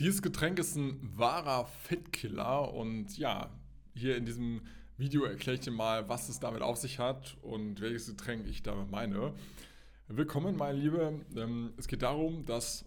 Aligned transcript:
Dieses 0.00 0.22
Getränk 0.22 0.60
ist 0.60 0.76
ein 0.76 1.00
wahrer 1.16 1.66
Fettkiller 1.66 2.72
und 2.72 3.18
ja, 3.18 3.50
hier 3.94 4.16
in 4.16 4.26
diesem 4.26 4.60
Video 4.96 5.24
erkläre 5.24 5.56
ich 5.56 5.60
dir 5.60 5.72
mal, 5.72 6.08
was 6.08 6.28
es 6.28 6.38
damit 6.38 6.62
auf 6.62 6.76
sich 6.76 7.00
hat 7.00 7.36
und 7.42 7.80
welches 7.80 8.06
Getränk 8.06 8.46
ich 8.46 8.62
damit 8.62 8.92
meine. 8.92 9.34
Willkommen, 10.06 10.56
meine 10.56 10.78
Liebe. 10.78 11.26
Ähm, 11.34 11.72
es 11.78 11.88
geht 11.88 12.02
darum, 12.02 12.44
dass 12.44 12.84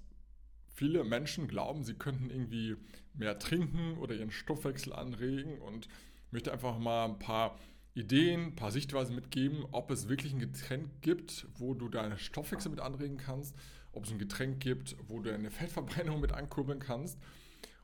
viele 0.73 1.03
Menschen 1.03 1.49
glauben, 1.49 1.83
sie 1.83 1.95
könnten 1.95 2.29
irgendwie 2.29 2.77
mehr 3.13 3.37
trinken 3.37 3.97
oder 3.97 4.15
ihren 4.15 4.31
Stoffwechsel 4.31 4.93
anregen 4.93 5.57
und 5.57 5.89
möchte 6.31 6.53
einfach 6.53 6.79
mal 6.79 7.03
ein 7.03 7.19
paar 7.19 7.59
Ideen, 7.93 8.47
ein 8.47 8.55
paar 8.55 8.71
Sichtweisen 8.71 9.15
mitgeben, 9.15 9.65
ob 9.71 9.91
es 9.91 10.07
wirklich 10.07 10.33
ein 10.33 10.39
Getränk 10.39 10.89
gibt, 11.01 11.45
wo 11.57 11.73
du 11.73 11.89
deine 11.89 12.17
Stoffwechsel 12.17 12.71
mit 12.71 12.79
anregen 12.79 13.17
kannst, 13.17 13.53
ob 13.91 14.05
es 14.05 14.11
ein 14.11 14.19
Getränk 14.19 14.61
gibt, 14.61 14.95
wo 15.07 15.19
du 15.19 15.29
deine 15.29 15.51
Fettverbrennung 15.51 16.21
mit 16.21 16.31
ankurbeln 16.31 16.79
kannst 16.79 17.19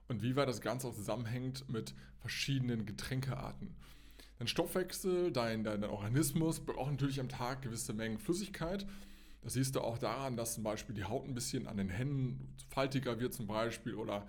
und 0.08 0.24
wie 0.24 0.38
weit 0.38 0.48
das 0.48 0.62
Ganze 0.62 0.88
auch 0.88 0.96
zusammenhängt 0.96 1.68
mit 1.70 1.94
verschiedenen 2.20 2.86
Getränkearten. 2.86 3.76
Dein 4.40 4.48
Stoffwechsel, 4.48 5.32
dein, 5.32 5.66
dein 5.66 5.84
Organismus 5.84 6.62
braucht 6.62 6.92
natürlich 6.92 7.20
am 7.20 7.28
Tag 7.28 7.64
gewisse 7.64 7.94
Mengen 7.94 8.20
Flüssigkeit. 8.20 8.86
Das 9.42 9.54
siehst 9.54 9.76
du 9.76 9.82
auch 9.82 9.98
daran, 9.98 10.38
dass 10.38 10.54
zum 10.54 10.64
Beispiel 10.64 10.96
die 10.96 11.04
Haut 11.04 11.28
ein 11.28 11.34
bisschen 11.34 11.68
an 11.68 11.78
den 11.78 11.90
Händen 11.90 12.54
faltiger 12.70 13.20
wird 13.20 13.34
zum 13.34 13.48
Beispiel 13.48 13.96
oder 13.96 14.26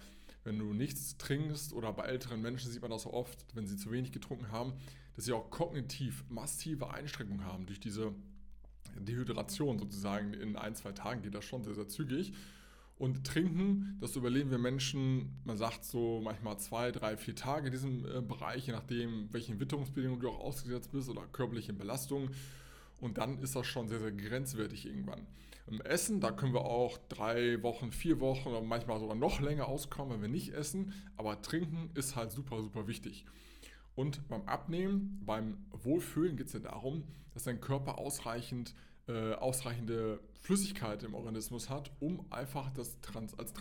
wenn 0.49 0.59
du 0.59 0.73
nichts 0.73 1.19
trinkst 1.19 1.75
oder 1.75 1.93
bei 1.93 2.05
älteren 2.05 2.41
Menschen 2.41 2.73
sieht 2.73 2.81
man 2.81 2.91
das 2.91 3.03
so 3.03 3.13
oft, 3.13 3.45
wenn 3.55 3.67
sie 3.67 3.77
zu 3.77 3.91
wenig 3.91 4.13
getrunken 4.13 4.51
haben, 4.51 4.73
dass 5.15 5.27
sie 5.27 5.35
auch 5.35 5.51
kognitiv 5.51 6.25
massive 6.31 6.91
Einschränkungen 6.91 7.45
haben 7.45 7.67
durch 7.67 7.81
diese 7.81 8.15
Dehydration 8.99 9.79
sozusagen. 9.79 10.33
In 10.33 10.57
ein, 10.57 10.75
zwei 10.75 10.93
Tagen 10.93 11.21
geht 11.21 11.35
das 11.35 11.45
schon 11.45 11.65
sehr, 11.65 11.75
sehr 11.75 11.87
zügig. 11.87 12.33
Und 12.97 13.25
trinken, 13.25 13.97
das 14.01 14.17
überleben 14.17 14.51
wir 14.51 14.59
Menschen, 14.59 15.39
man 15.45 15.57
sagt 15.57 15.85
so 15.85 16.21
manchmal 16.25 16.59
zwei, 16.59 16.91
drei, 16.91 17.17
vier 17.17 17.37
Tage 17.37 17.67
in 17.67 17.73
diesem 17.73 18.05
äh, 18.05 18.23
Bereich, 18.23 18.67
je 18.67 18.73
nachdem, 18.73 19.33
welchen 19.33 19.61
Witterungsbedingungen 19.61 20.21
du 20.21 20.31
auch 20.31 20.41
ausgesetzt 20.41 20.91
bist 20.91 21.09
oder 21.09 21.27
körperlichen 21.27 21.79
Belastungen. 21.79 22.31
Und 23.01 23.19
dann 23.19 23.39
ist 23.39 23.55
das 23.55 23.67
schon 23.67 23.89
sehr, 23.89 24.01
sehr 24.01 24.13
grenzwertig 24.13 24.87
irgendwann. 24.87 25.27
Im 25.67 25.81
Essen, 25.83 26.21
da 26.21 26.33
können 26.33 26.55
wir 26.55 26.65
auch 26.65 26.99
drei 27.09 27.63
Wochen, 27.63 27.93
vier 27.93 28.21
Wochen 28.21 28.49
oder 28.49 28.63
manchmal 28.63 28.99
sogar 28.99 29.15
noch 29.15 29.41
länger 29.41 29.69
auskommen, 29.69 30.15
wenn 30.15 30.23
wir 30.23 30.29
nicht 30.29 30.55
essen. 30.55 30.95
Aber 31.17 31.43
trinken 31.43 31.91
ist 31.95 32.17
halt 32.17 32.33
super, 32.33 32.63
super 32.63 32.87
wichtig. 32.87 33.27
Und 33.95 34.29
beim 34.29 34.43
Abnehmen, 34.47 35.21
beim 35.27 35.59
Wohlfühlen 35.73 36.37
geht 36.37 36.47
es 36.47 36.53
ja 36.53 36.61
darum, 36.61 37.05
dass 37.35 37.45
dein 37.45 37.61
Körper 37.61 37.99
ausreichend, 37.99 38.75
äh, 39.09 39.35
ausreichende 39.35 40.21
Flüssigkeit 40.41 41.03
im 41.03 41.15
Organismus 41.15 41.69
hat, 41.69 41.91
um 42.01 42.25
einfach 42.31 42.71
das 42.71 43.01
Trans 43.01 43.39
als 43.39 43.53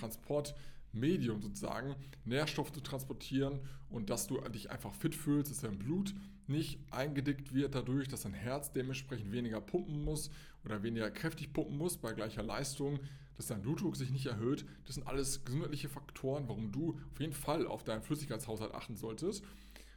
Transportmedium 0.92 1.42
sozusagen 1.42 1.96
Nährstoffe 2.26 2.72
zu 2.72 2.82
transportieren 2.82 3.60
und 3.90 4.10
dass 4.10 4.28
du 4.28 4.40
dich 4.50 4.72
einfach 4.72 4.94
fit 4.94 5.16
fühlst, 5.16 5.52
dass 5.52 5.62
dein 5.62 5.78
Blut 5.78 6.14
nicht 6.48 6.80
eingedickt 6.92 7.54
wird 7.54 7.76
dadurch, 7.76 8.08
dass 8.08 8.22
dein 8.22 8.34
Herz 8.34 8.72
dementsprechend 8.72 9.32
weniger 9.32 9.62
pumpen 9.62 10.04
muss 10.04 10.30
oder 10.64 10.84
weniger 10.84 11.12
kräftig 11.12 11.54
pumpen 11.54 11.78
muss 11.78 11.98
bei 11.98 12.14
gleicher 12.14 12.44
Leistung, 12.44 13.00
dass 13.36 13.48
dein 13.48 13.62
Blutdruck 13.62 13.96
sich 13.96 14.12
nicht 14.12 14.26
erhöht. 14.26 14.66
Das 14.86 14.96
sind 14.96 15.08
alles 15.08 15.44
gesundheitliche 15.44 15.90
Faktoren, 15.90 16.48
warum 16.48 16.72
du 16.72 17.00
auf 17.14 17.20
jeden 17.20 17.34
Fall 17.34 17.68
auf 17.68 17.84
deinen 17.84 18.02
Flüssigkeitshaushalt 18.02 18.74
achten 18.74 18.96
solltest. 18.96 19.44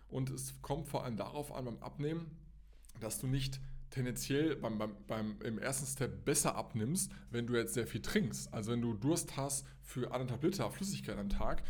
Und 0.08 0.30
es 0.30 0.60
kommt 0.60 0.88
vor 0.88 1.04
allem 1.04 1.16
darauf 1.16 1.52
an 1.52 1.64
beim 1.64 1.78
Abnehmen, 1.78 2.26
dass 2.98 3.20
du 3.20 3.28
nicht 3.28 3.60
tendenziell 3.90 4.56
beim, 4.56 4.78
beim, 4.78 4.94
beim, 5.06 5.36
im 5.42 5.58
ersten 5.58 5.86
Step 5.86 6.24
besser 6.24 6.54
abnimmst, 6.54 7.10
wenn 7.30 7.46
du 7.46 7.56
jetzt 7.56 7.74
sehr 7.74 7.86
viel 7.86 8.02
trinkst. 8.02 8.52
Also 8.52 8.72
wenn 8.72 8.80
du 8.80 8.94
Durst 8.94 9.36
hast 9.36 9.66
für 9.82 10.12
anderthalb 10.12 10.42
Liter 10.42 10.70
Flüssigkeit 10.70 11.18
am 11.18 11.28
Tag, 11.28 11.62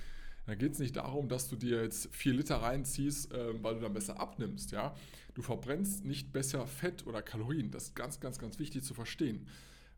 dann 0.47 0.59
geht 0.59 0.73
es 0.73 0.79
nicht 0.79 0.97
darum, 0.97 1.29
dass 1.29 1.49
du 1.49 1.57
dir 1.57 1.83
jetzt 1.83 2.15
vier 2.15 2.33
Liter 2.33 2.57
reinziehst, 2.57 3.33
äh, 3.33 3.63
weil 3.63 3.75
du 3.75 3.81
dann 3.81 3.93
besser 3.93 4.19
abnimmst. 4.19 4.73
Ja? 4.73 4.95
Du 5.35 5.43
verbrennst 5.43 6.05
nicht 6.05 6.33
besser 6.33 6.67
Fett 6.67 7.07
oder 7.07 7.23
Kalorien. 7.23 7.71
Das 7.71 7.85
ist 7.85 7.95
ganz, 7.95 8.21
ganz, 8.21 8.39
ganz 8.39 8.59
wichtig 8.59 8.85
zu 8.85 8.95
verstehen. 8.95 9.47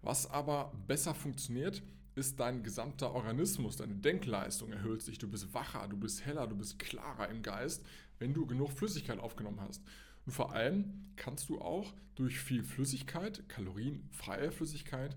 Was 0.03 0.31
aber 0.31 0.73
besser 0.87 1.15
funktioniert, 1.15 1.83
ist 2.15 2.39
dein 2.39 2.63
gesamter 2.63 3.15
Organismus, 3.15 3.77
deine 3.77 3.95
Denkleistung 3.95 4.71
erhöht 4.73 5.01
sich, 5.01 5.19
du 5.19 5.29
bist 5.29 5.55
wacher, 5.55 5.89
du 5.89 5.97
bist 5.97 6.27
heller, 6.27 6.47
du 6.47 6.57
bist 6.57 6.79
klarer 6.79 7.29
im 7.31 7.43
Geist, 7.43 7.83
wenn 8.19 8.35
du 8.35 8.47
genug 8.47 8.73
Flüssigkeit 8.73 9.19
aufgenommen 9.19 9.61
hast. 9.61 9.83
Und 10.27 10.33
vor 10.33 10.53
allem 10.53 11.13
kannst 11.17 11.49
du 11.49 11.61
auch 11.61 11.93
durch 12.15 12.39
viel 12.39 12.63
Flüssigkeit, 12.63 13.49
kalorienfreie 13.49 14.53
Flüssigkeit, 14.53 15.17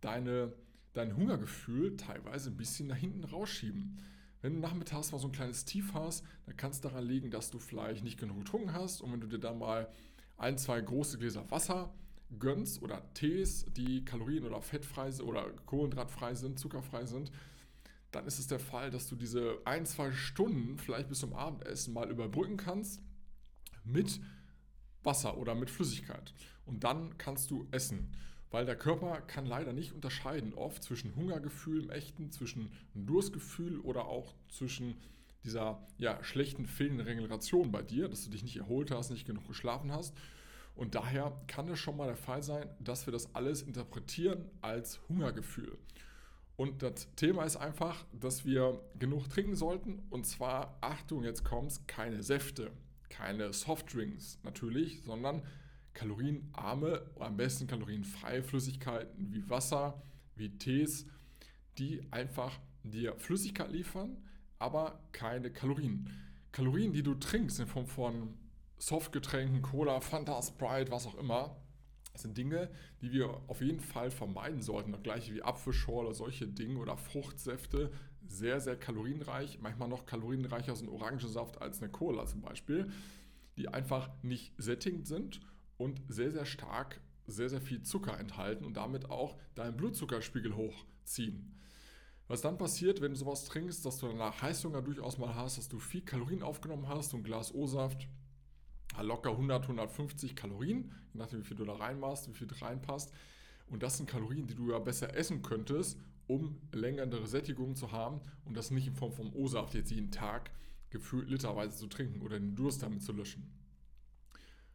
deine, 0.00 0.52
dein 0.92 1.16
Hungergefühl 1.16 1.96
teilweise 1.96 2.50
ein 2.50 2.56
bisschen 2.56 2.86
nach 2.86 2.96
hinten 2.96 3.24
rausschieben. 3.24 3.98
Wenn 4.42 4.54
du 4.54 4.60
nachmittags 4.60 5.12
mal 5.12 5.18
so 5.18 5.28
ein 5.28 5.32
kleines 5.32 5.66
Tief 5.66 5.92
hast, 5.92 6.24
dann 6.46 6.56
kann 6.56 6.70
es 6.70 6.80
daran 6.80 7.04
liegen, 7.04 7.30
dass 7.30 7.50
du 7.50 7.58
vielleicht 7.58 8.02
nicht 8.04 8.18
genug 8.18 8.38
getrunken 8.38 8.72
hast 8.72 9.02
und 9.02 9.12
wenn 9.12 9.20
du 9.20 9.26
dir 9.26 9.38
dann 9.38 9.58
mal 9.58 9.88
ein, 10.38 10.56
zwei 10.56 10.80
große 10.80 11.18
Gläser 11.18 11.50
Wasser 11.50 11.92
gönnst 12.38 12.80
oder 12.80 13.02
Tees, 13.12 13.66
die 13.76 14.04
kalorien- 14.04 14.44
oder 14.44 14.62
fettfrei 14.62 15.10
oder 15.22 15.50
kohlenhydratfrei 15.66 16.34
sind, 16.34 16.58
zuckerfrei 16.58 17.04
sind, 17.04 17.30
dann 18.12 18.26
ist 18.26 18.38
es 18.38 18.46
der 18.46 18.60
Fall, 18.60 18.90
dass 18.90 19.08
du 19.08 19.16
diese 19.16 19.58
ein, 19.64 19.84
zwei 19.84 20.12
Stunden 20.12 20.78
vielleicht 20.78 21.08
bis 21.08 21.18
zum 21.18 21.34
Abendessen 21.34 21.92
mal 21.92 22.10
überbrücken 22.10 22.56
kannst 22.56 23.02
mit 23.84 24.20
Wasser 25.02 25.36
oder 25.38 25.54
mit 25.54 25.70
Flüssigkeit. 25.70 26.34
Und 26.66 26.84
dann 26.84 27.16
kannst 27.18 27.50
du 27.50 27.66
essen. 27.70 28.16
Weil 28.50 28.66
der 28.66 28.76
Körper 28.76 29.20
kann 29.20 29.46
leider 29.46 29.72
nicht 29.72 29.92
unterscheiden 29.92 30.54
oft 30.54 30.82
zwischen 30.82 31.14
Hungergefühl 31.14 31.84
im 31.84 31.90
echten, 31.90 32.32
zwischen 32.32 32.72
Durstgefühl 32.94 33.78
oder 33.80 34.06
auch 34.06 34.34
zwischen 34.48 34.96
dieser 35.44 35.86
ja, 35.98 36.22
schlechten 36.24 36.66
fehlenden 36.66 37.06
Regeneration 37.06 37.70
bei 37.70 37.82
dir, 37.82 38.08
dass 38.08 38.24
du 38.24 38.30
dich 38.30 38.42
nicht 38.42 38.56
erholt 38.56 38.90
hast, 38.90 39.10
nicht 39.10 39.26
genug 39.26 39.46
geschlafen 39.46 39.92
hast 39.92 40.14
und 40.80 40.94
daher 40.94 41.38
kann 41.46 41.68
es 41.68 41.78
schon 41.78 41.98
mal 41.98 42.06
der 42.06 42.16
Fall 42.16 42.42
sein, 42.42 42.66
dass 42.78 43.06
wir 43.06 43.12
das 43.12 43.34
alles 43.34 43.60
interpretieren 43.60 44.46
als 44.62 44.98
Hungergefühl. 45.10 45.76
Und 46.56 46.82
das 46.82 47.06
Thema 47.16 47.44
ist 47.44 47.56
einfach, 47.56 48.04
dass 48.12 48.44
wir 48.44 48.80
genug 48.98 49.28
trinken 49.28 49.56
sollten. 49.56 50.02
Und 50.10 50.26
zwar, 50.26 50.78
Achtung, 50.80 51.22
jetzt 51.24 51.44
kommt's, 51.44 51.86
keine 51.86 52.22
Säfte, 52.22 52.70
keine 53.10 53.52
Softdrinks 53.52 54.38
natürlich, 54.42 55.02
sondern 55.02 55.42
kalorienarme, 55.92 57.10
am 57.18 57.36
besten 57.36 57.66
kalorienfreie 57.66 58.42
Flüssigkeiten 58.42 59.32
wie 59.34 59.48
Wasser, 59.50 60.02
wie 60.36 60.56
Tees, 60.56 61.06
die 61.78 62.00
einfach 62.10 62.58
dir 62.82 63.16
Flüssigkeit 63.18 63.70
liefern, 63.70 64.16
aber 64.58 65.00
keine 65.12 65.50
Kalorien. 65.52 66.08
Kalorien, 66.52 66.92
die 66.92 67.02
du 67.02 67.14
trinkst 67.14 67.60
in 67.60 67.66
Form 67.66 67.86
von 67.86 68.34
Softgetränken, 68.78 69.62
Cola, 69.62 70.00
Fanta, 70.00 70.40
Sprite, 70.42 70.90
was 70.90 71.06
auch 71.06 71.16
immer, 71.16 71.56
sind 72.14 72.36
Dinge, 72.36 72.70
die 73.02 73.12
wir 73.12 73.40
auf 73.46 73.60
jeden 73.60 73.80
Fall 73.80 74.10
vermeiden 74.10 74.62
sollten. 74.62 74.92
Das 74.92 75.02
gleiche 75.02 75.34
wie 75.34 75.42
Apfelschorle 75.42 76.14
solche 76.14 76.48
Dinge 76.48 76.78
oder 76.78 76.96
Fruchtsäfte. 76.96 77.92
Sehr, 78.30 78.60
sehr 78.60 78.76
kalorienreich. 78.76 79.58
Manchmal 79.60 79.88
noch 79.88 80.06
kalorienreicher 80.06 80.70
als 80.70 80.82
ein 80.82 80.88
Orangensaft 80.88 81.60
als 81.60 81.82
eine 81.82 81.90
Cola 81.90 82.26
zum 82.26 82.40
Beispiel. 82.42 82.88
Die 83.56 83.68
einfach 83.68 84.08
nicht 84.22 84.54
sättigend 84.56 85.08
sind 85.08 85.40
und 85.76 86.00
sehr, 86.08 86.30
sehr 86.30 86.46
stark, 86.46 87.00
sehr, 87.26 87.48
sehr 87.48 87.60
viel 87.60 87.82
Zucker 87.82 88.18
enthalten 88.18 88.64
und 88.64 88.76
damit 88.76 89.10
auch 89.10 89.36
deinen 89.56 89.76
Blutzuckerspiegel 89.76 90.54
hochziehen. 90.54 91.58
Was 92.28 92.40
dann 92.40 92.56
passiert, 92.56 93.00
wenn 93.00 93.10
du 93.10 93.18
sowas 93.18 93.46
trinkst, 93.46 93.84
dass 93.84 93.98
du 93.98 94.06
danach 94.06 94.40
Heißhunger 94.40 94.80
durchaus 94.80 95.18
mal 95.18 95.34
hast, 95.34 95.58
dass 95.58 95.68
du 95.68 95.80
viel 95.80 96.02
Kalorien 96.02 96.44
aufgenommen 96.44 96.86
hast, 96.86 97.10
so 97.10 97.16
ein 97.16 97.24
Glas 97.24 97.52
O-Saft 97.52 98.06
locker 99.02 99.30
100, 99.30 99.64
150 99.64 100.36
Kalorien, 100.36 100.92
je 101.12 101.18
nachdem, 101.18 101.40
wie 101.40 101.44
viel 101.44 101.56
du 101.56 101.64
da 101.64 101.74
reinmachst, 101.74 102.28
wie 102.28 102.34
viel 102.34 102.48
reinpasst. 102.60 103.12
Und 103.66 103.82
das 103.82 103.96
sind 103.96 104.08
Kalorien, 104.08 104.46
die 104.46 104.54
du 104.54 104.70
ja 104.70 104.78
besser 104.78 105.16
essen 105.16 105.42
könntest, 105.42 105.98
um 106.30 106.56
längere 106.72 107.26
Sättigung 107.26 107.74
zu 107.74 107.90
haben 107.90 108.20
und 108.44 108.56
das 108.56 108.70
nicht 108.70 108.86
in 108.86 108.94
Form 108.94 109.12
von 109.12 109.32
O-Saft 109.32 109.74
jetzt 109.74 109.90
jeden 109.90 110.12
Tag 110.12 110.52
gefühlt 110.90 111.28
literweise 111.28 111.76
zu 111.76 111.88
trinken 111.88 112.22
oder 112.22 112.38
den 112.38 112.54
Durst 112.54 112.84
damit 112.84 113.02
zu 113.02 113.12
löschen. 113.12 113.52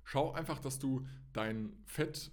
Schau 0.04 0.34
einfach, 0.34 0.60
dass 0.60 0.80
du 0.80 1.06
dein 1.32 1.72
Fett 1.86 2.32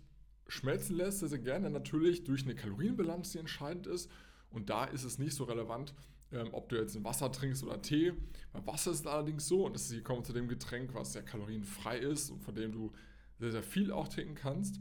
schmelzen 0.49 0.97
lässt, 0.97 1.21
sehr, 1.21 1.29
sehr 1.29 1.39
gerne 1.39 1.71
natürlich 1.71 2.25
durch 2.25 2.43
eine 2.43 2.57
Kalorienbilanz, 2.57 3.31
die 3.31 3.39
entscheidend 3.39 3.87
ist. 3.87 4.11
Und 4.51 4.71
da 4.71 4.85
ist 4.85 5.05
es 5.05 5.19
nicht 5.19 5.35
so 5.35 5.45
relevant, 5.45 5.95
ähm, 6.33 6.49
ob 6.51 6.69
du 6.69 6.77
jetzt 6.77 6.97
ein 6.97 7.05
Wasser 7.05 7.31
trinkst 7.31 7.63
oder 7.63 7.81
Tee. 7.81 8.13
Bei 8.53 8.67
Wasser 8.67 8.91
ist 8.91 9.01
es 9.01 9.07
allerdings 9.07 9.47
so, 9.47 9.67
und 9.67 9.75
das 9.75 9.91
ist, 9.91 10.05
kommen 10.05 10.25
zu 10.25 10.33
dem 10.33 10.49
Getränk, 10.49 10.95
was 10.95 11.13
sehr 11.13 11.23
kalorienfrei 11.23 11.99
ist 11.99 12.31
und 12.31 12.43
von 12.43 12.55
dem 12.57 12.73
du 12.73 12.93
sehr, 13.39 13.53
sehr 13.53 13.63
viel 13.63 13.93
auch 13.93 14.09
trinken 14.09 14.35
kannst, 14.35 14.81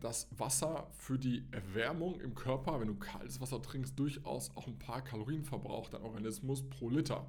dass 0.00 0.28
Wasser 0.36 0.90
für 0.92 1.18
die 1.18 1.46
Erwärmung 1.50 2.20
im 2.20 2.34
Körper, 2.34 2.80
wenn 2.80 2.88
du 2.88 2.96
kaltes 2.96 3.40
Wasser 3.40 3.62
trinkst, 3.62 3.98
durchaus 3.98 4.54
auch 4.56 4.66
ein 4.66 4.78
paar 4.78 5.02
Kalorien 5.02 5.44
verbraucht, 5.44 5.94
dein 5.94 6.02
Organismus 6.02 6.68
pro 6.68 6.90
Liter. 6.90 7.26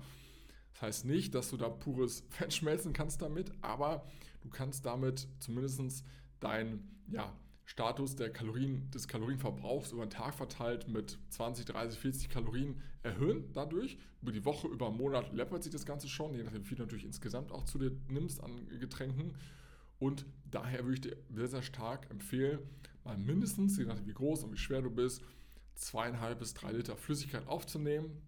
Das 0.73 0.81
heißt 0.81 1.05
nicht, 1.05 1.33
dass 1.33 1.49
du 1.49 1.57
da 1.57 1.69
pures 1.69 2.25
Fett 2.29 2.53
schmelzen 2.53 2.91
kannst 2.91 3.21
damit, 3.21 3.51
aber 3.61 4.05
du 4.41 4.49
kannst 4.49 4.85
damit 4.85 5.27
zumindest 5.39 6.03
dein 6.41 6.83
ja, 7.07 7.33
Status 7.65 8.15
der 8.15 8.31
Kalorien, 8.31 8.91
des 8.91 9.07
Kalorienverbrauchs 9.07 9.93
über 9.93 10.05
den 10.05 10.09
Tag 10.09 10.35
verteilt 10.35 10.87
mit 10.89 11.17
20, 11.29 11.65
30, 11.65 11.99
40 11.99 12.29
Kalorien 12.29 12.81
erhöhen 13.01 13.49
dadurch. 13.53 13.97
Über 14.21 14.31
die 14.33 14.43
Woche, 14.43 14.67
über 14.67 14.87
einen 14.87 14.97
Monat 14.97 15.33
läppert 15.33 15.63
sich 15.63 15.71
das 15.71 15.85
Ganze 15.85 16.09
schon, 16.09 16.35
je 16.35 16.43
nachdem, 16.43 16.63
wie 16.63 16.67
viel 16.67 16.77
du 16.77 16.83
natürlich 16.83 17.05
insgesamt 17.05 17.51
auch 17.51 17.63
zu 17.63 17.79
dir 17.79 17.91
nimmst 18.09 18.43
an 18.43 18.67
Getränken. 18.79 19.33
Und 19.99 20.25
daher 20.51 20.83
würde 20.83 20.95
ich 20.95 21.01
dir 21.01 21.17
sehr, 21.29 21.47
sehr 21.47 21.61
stark 21.61 22.09
empfehlen, 22.09 22.59
mal 23.03 23.17
mindestens, 23.17 23.77
je 23.77 23.85
nachdem 23.85 24.07
wie 24.07 24.13
groß 24.13 24.43
und 24.43 24.53
wie 24.53 24.57
schwer 24.57 24.81
du 24.81 24.89
bist, 24.89 25.23
zweieinhalb 25.75 26.39
bis 26.39 26.53
drei 26.53 26.71
Liter 26.71 26.95
Flüssigkeit 26.95 27.47
aufzunehmen. 27.47 28.21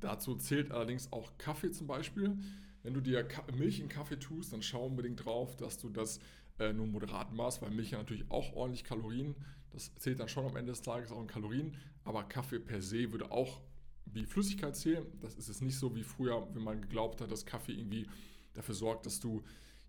Dazu 0.00 0.36
zählt 0.36 0.70
allerdings 0.70 1.12
auch 1.12 1.36
Kaffee 1.38 1.70
zum 1.70 1.86
Beispiel. 1.86 2.36
Wenn 2.82 2.94
du 2.94 3.00
dir 3.00 3.26
Milch 3.56 3.80
in 3.80 3.88
Kaffee 3.88 4.18
tust, 4.18 4.52
dann 4.52 4.62
schau 4.62 4.86
unbedingt 4.86 5.24
drauf, 5.24 5.56
dass 5.56 5.78
du 5.78 5.88
das 5.88 6.20
äh, 6.58 6.72
nur 6.72 6.86
moderaten 6.86 7.36
Maß, 7.36 7.62
weil 7.62 7.70
Milch 7.70 7.92
ja 7.92 7.98
natürlich 7.98 8.30
auch 8.30 8.52
ordentlich 8.54 8.84
Kalorien, 8.84 9.34
das 9.70 9.94
zählt 9.96 10.20
dann 10.20 10.28
schon 10.28 10.44
am 10.44 10.56
Ende 10.56 10.72
des 10.72 10.82
Tages 10.82 11.12
auch 11.12 11.20
in 11.20 11.26
Kalorien, 11.26 11.76
aber 12.04 12.24
Kaffee 12.24 12.58
per 12.58 12.82
se 12.82 13.10
würde 13.10 13.30
auch 13.30 13.60
wie 14.06 14.26
Flüssigkeit 14.26 14.76
zählen. 14.76 15.06
Das 15.20 15.34
ist 15.36 15.48
jetzt 15.48 15.62
nicht 15.62 15.78
so 15.78 15.94
wie 15.94 16.02
früher, 16.02 16.46
wenn 16.54 16.62
man 16.62 16.82
geglaubt 16.82 17.20
hat, 17.20 17.30
dass 17.30 17.46
Kaffee 17.46 17.72
irgendwie 17.72 18.06
dafür 18.54 18.74
sorgt, 18.74 19.06
dass 19.06 19.20
du 19.20 19.42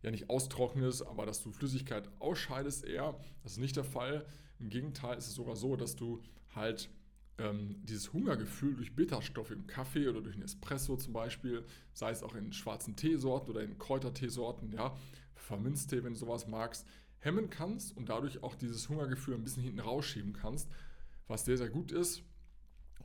ja 0.04 0.12
nicht 0.12 0.30
austrocknest, 0.30 1.08
aber 1.08 1.26
dass 1.26 1.42
du 1.42 1.52
Flüssigkeit 1.52 2.08
ausscheidest 2.20 2.86
eher. 2.86 3.18
Das 3.42 3.54
ist 3.54 3.58
nicht 3.58 3.76
der 3.76 3.84
Fall. 3.84 4.26
Im 4.60 4.70
Gegenteil 4.70 5.18
ist 5.18 5.28
es 5.28 5.34
sogar 5.34 5.56
so, 5.56 5.76
dass 5.76 5.96
du 5.96 6.22
halt 6.54 6.90
ähm, 7.40 7.78
dieses 7.84 8.14
Hungergefühl 8.14 8.76
durch 8.76 8.96
Bitterstoffe 8.96 9.52
im 9.52 9.66
Kaffee 9.66 10.08
oder 10.08 10.22
durch 10.22 10.36
einen 10.36 10.44
Espresso 10.44 10.98
zum 10.98 11.14
Beispiel, 11.14 11.66
sei 11.94 12.12
es 12.12 12.22
auch 12.22 12.36
in 12.36 12.54
schwarzen 12.54 12.96
Teesorten 12.96 13.50
oder 13.50 13.64
in 13.64 13.78
Kräuterteesorten, 13.78 14.72
ja, 14.74 14.96
Pfefferminztee, 15.36 16.04
wenn 16.04 16.14
du 16.14 16.20
sowas 16.20 16.48
magst, 16.48 16.86
hemmen 17.20 17.50
kannst 17.50 17.96
und 17.96 18.10
dadurch 18.10 18.44
auch 18.44 18.56
dieses 18.56 18.88
Hungergefühl 18.90 19.36
ein 19.36 19.44
bisschen 19.44 19.64
hinten 19.64 19.80
rausschieben 19.80 20.34
kannst, 20.34 20.70
was 21.28 21.46
sehr, 21.46 21.58
sehr 21.58 21.70
gut 21.70 21.92
ist, 21.92 22.24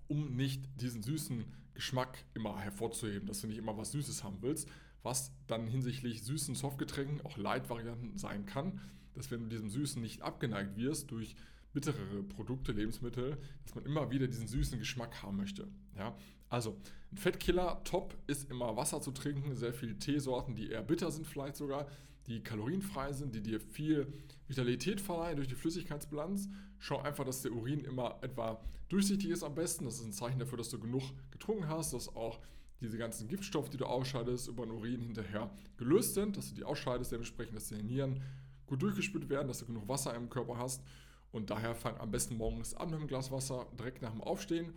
um 0.09 0.37
nicht 0.37 0.69
diesen 0.81 1.03
süßen 1.03 1.45
Geschmack 1.79 2.25
immer 2.35 2.59
hervorzuheben, 2.59 3.29
dass 3.29 3.41
du 3.41 3.47
nicht 3.47 3.57
immer 3.57 3.79
was 3.79 3.93
Süßes 3.93 4.25
haben 4.25 4.39
willst, 4.41 4.69
was 5.05 5.31
dann 5.47 5.69
hinsichtlich 5.69 6.25
süßen 6.25 6.57
Softgetränken 6.57 7.25
auch 7.25 7.37
Leitvarianten 7.37 8.19
sein 8.19 8.47
kann, 8.47 8.81
dass 9.15 9.31
wenn 9.31 9.43
du 9.43 9.47
diesem 9.47 9.71
Süßen 9.71 10.03
nicht 10.03 10.23
abgeneigt 10.23 10.77
wirst 10.77 11.13
durch 11.13 11.37
bitterere 11.73 12.25
Produkte, 12.25 12.73
Lebensmittel, 12.73 13.39
dass 13.65 13.77
man 13.77 13.85
immer 13.85 14.11
wieder 14.11 14.27
diesen 14.27 14.49
süßen 14.49 14.77
Geschmack 14.81 15.23
haben 15.23 15.37
möchte. 15.37 15.69
Ja? 15.97 16.17
Also, 16.49 16.81
ein 17.13 17.17
Fettkiller, 17.17 17.81
top 17.85 18.17
ist 18.27 18.51
immer 18.51 18.77
Wasser 18.77 19.01
zu 19.01 19.13
trinken, 19.13 19.55
sehr 19.55 19.73
viele 19.73 19.97
Teesorten, 19.97 20.57
die 20.57 20.71
eher 20.71 20.83
bitter 20.83 21.13
sind 21.13 21.29
vielleicht 21.29 21.55
sogar, 21.55 21.87
die 22.29 22.43
kalorienfrei 22.43 23.13
sind, 23.13 23.35
die 23.35 23.43
dir 23.43 23.59
viel 23.59 24.13
Vitalität 24.47 25.01
verleihen 25.01 25.37
durch 25.37 25.49
die 25.49 25.55
Flüssigkeitsbilanz. 25.55 26.49
Schau 26.79 27.01
einfach, 27.01 27.25
dass 27.25 27.43
der 27.43 27.53
Urin 27.53 27.81
immer 27.81 28.19
etwa 28.23 28.63
durchsichtig 28.89 29.31
ist 29.31 29.43
am 29.43 29.55
besten. 29.55 29.87
Das 29.87 29.95
ist 29.95 30.05
ein 30.05 30.13
Zeichen 30.13 30.39
dafür, 30.39 30.59
dass 30.59 30.69
du 30.69 30.79
genug 30.79 31.03
getrunken 31.31 31.69
hast, 31.69 31.95
dass 31.95 32.15
auch 32.15 32.39
diese 32.81 32.99
ganzen 32.99 33.29
Giftstoffe, 33.29 33.71
die 33.71 33.77
du 33.77 33.87
ausscheidest, 33.87 34.49
über 34.49 34.65
den 34.65 34.73
Urin 34.73 35.01
hinterher 35.01 35.51
gelöst 35.79 36.15
sind, 36.15 36.37
dass 36.37 36.51
du 36.51 36.55
die 36.55 36.65
ausscheidest, 36.65 37.11
dementsprechend, 37.11 37.57
dass 37.57 37.69
deine 37.71 37.83
Nieren 37.83 38.23
gut 38.67 38.83
durchgespült 38.83 39.29
werden, 39.29 39.49
dass 39.49 39.59
du 39.59 39.67
genug 39.67 39.89
Wasser 39.89 40.15
im 40.15 40.29
Körper 40.29 40.59
hast 40.59 40.83
und 41.33 41.51
daher 41.51 41.75
fang 41.75 41.97
am 41.99 42.11
besten 42.11 42.37
morgens 42.37 42.75
an 42.75 42.91
mit 42.91 42.99
einem 42.99 43.09
Glas 43.09 43.33
Wasser, 43.33 43.67
direkt 43.79 44.03
nach 44.03 44.13
dem 44.13 44.21
Aufstehen 44.21 44.75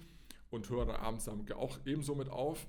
und 0.49 0.69
höre 0.69 0.85
dann 0.85 0.95
abends 0.95 1.25
dann 1.25 1.45
auch 1.51 1.79
ebenso 1.85 2.15
mit 2.15 2.29
auf. 2.29 2.67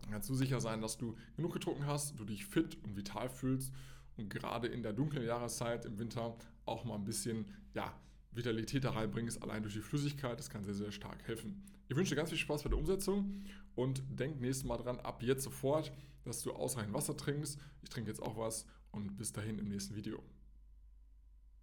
Dann 0.00 0.10
kannst 0.10 0.28
du 0.28 0.34
sicher 0.34 0.60
sein, 0.60 0.80
dass 0.80 0.98
du 0.98 1.16
genug 1.36 1.52
getrunken 1.52 1.86
hast, 1.86 2.18
du 2.18 2.24
dich 2.24 2.44
fit 2.46 2.76
und 2.84 2.96
vital 2.96 3.28
fühlst 3.28 3.72
gerade 4.16 4.66
in 4.66 4.82
der 4.82 4.92
dunklen 4.92 5.24
Jahreszeit 5.24 5.84
im 5.84 5.98
Winter 5.98 6.36
auch 6.64 6.84
mal 6.84 6.96
ein 6.96 7.04
bisschen 7.04 7.46
ja, 7.74 7.92
Vitalität 8.32 8.84
da 8.84 8.90
reinbringst, 8.90 9.42
allein 9.42 9.62
durch 9.62 9.74
die 9.74 9.80
Flüssigkeit. 9.80 10.38
Das 10.38 10.50
kann 10.50 10.64
sehr, 10.64 10.74
sehr 10.74 10.92
stark 10.92 11.26
helfen. 11.26 11.62
Ich 11.88 11.96
wünsche 11.96 12.10
dir 12.10 12.16
ganz 12.16 12.30
viel 12.30 12.38
Spaß 12.38 12.64
bei 12.64 12.68
der 12.68 12.78
Umsetzung 12.78 13.44
und 13.74 14.02
denk 14.08 14.40
nächstes 14.40 14.64
Mal 14.64 14.78
dran, 14.78 14.98
ab 15.00 15.22
jetzt 15.22 15.44
sofort, 15.44 15.92
dass 16.24 16.42
du 16.42 16.52
ausreichend 16.52 16.94
Wasser 16.94 17.16
trinkst. 17.16 17.60
Ich 17.82 17.88
trinke 17.88 18.10
jetzt 18.10 18.20
auch 18.20 18.36
was 18.36 18.66
und 18.90 19.16
bis 19.16 19.32
dahin 19.32 19.58
im 19.58 19.68
nächsten 19.68 19.94
Video. 19.94 20.22